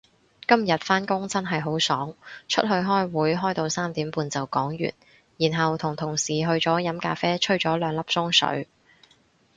[0.47, 2.15] 今日返工真係好爽，
[2.47, 4.93] 出去開會開到三點半就講完，
[5.37, 8.67] 然後同同事去咗飲咖啡吹咗兩粒鐘水